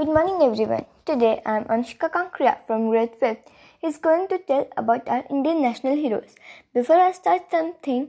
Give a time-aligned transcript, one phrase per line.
[0.00, 0.86] Good morning, everyone.
[1.04, 3.48] Today I am Anshika Kankriya from grade 5th.
[3.88, 6.36] is going to tell about our Indian national heroes.
[6.72, 8.08] Before I start something,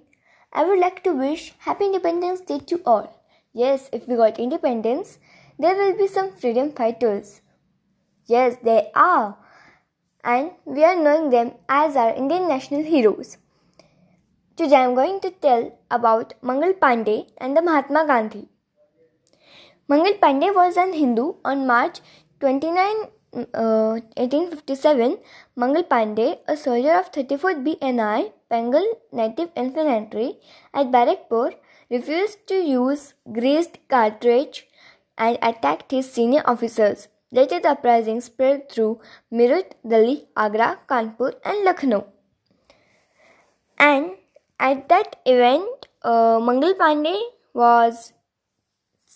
[0.54, 3.10] I would like to wish Happy Independence Day to all.
[3.52, 5.18] Yes, if we got independence,
[5.60, 7.42] there will be some freedom fighters.
[8.26, 9.36] Yes, they are.
[10.24, 13.36] And we are knowing them as our Indian national heroes.
[14.56, 18.48] Today I am going to tell about Mangal Pandey and the Mahatma Gandhi.
[19.92, 22.00] Mangal Pandey was an Hindu on March
[22.40, 23.00] 29,
[23.54, 25.18] uh, 1857.
[25.58, 30.38] Mangal Pandey, a soldier of 34th BNI, Bengal Native Infantry
[30.74, 31.56] at Barrackpore,
[31.90, 34.66] refused to use greased cartridge
[35.18, 37.10] and attacked his senior officers.
[37.34, 42.06] Later, the uprising spread through Meerut, Delhi, Agra, Kanpur, and Lucknow.
[43.78, 44.12] And
[44.58, 47.22] at that event, uh, Mangal Pandey
[47.54, 48.14] was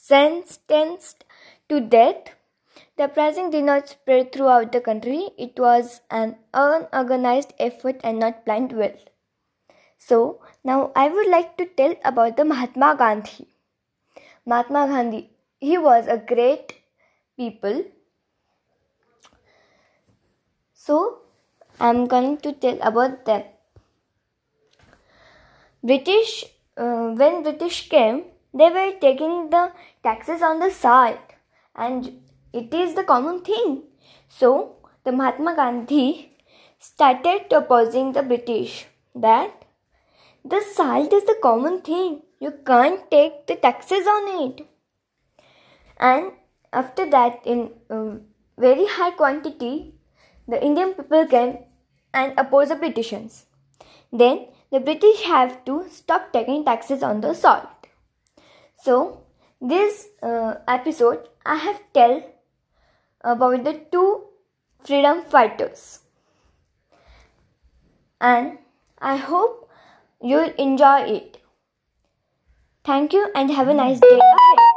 [0.07, 1.25] sentenced
[1.67, 2.35] to death.
[2.97, 5.29] The uprising did not spread throughout the country.
[5.37, 8.97] It was an unorganized effort and not planned well.
[9.97, 13.47] So, now I would like to tell about the Mahatma Gandhi.
[14.45, 16.75] Mahatma Gandhi, he was a great
[17.35, 17.83] people.
[20.73, 21.21] So,
[21.79, 23.43] I am going to tell about them.
[25.83, 26.45] British,
[26.77, 28.23] uh, when British came,
[28.55, 29.71] they were taking the
[30.03, 31.19] taxes on the salt,
[31.75, 32.21] and
[32.53, 33.83] it is the common thing.
[34.29, 36.31] So, the Mahatma Gandhi
[36.79, 39.65] started opposing the British that
[40.43, 42.21] the salt is the common thing.
[42.39, 44.67] You can't take the taxes on it.
[45.97, 46.31] And
[46.71, 48.17] after that, in uh,
[48.57, 49.93] very high quantity,
[50.47, 51.57] the Indian people came
[52.13, 53.45] and opposed the Britishers.
[54.11, 57.74] Then the British have to stop taking taxes on the salt.
[58.85, 59.23] So,
[59.59, 62.21] this uh, episode I have tell
[63.21, 64.25] about the two
[64.79, 66.01] freedom fighters.
[68.21, 68.59] And
[69.01, 69.71] I hope
[70.21, 71.41] you'll enjoy it.
[72.83, 74.74] Thank you and have a nice day ahead.